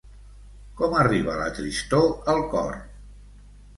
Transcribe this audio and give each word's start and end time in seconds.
Com 0.79 0.95
arriba 1.01 1.35
la 1.41 1.51
tristor 1.59 2.09
al 2.35 2.41
cor? 2.55 2.75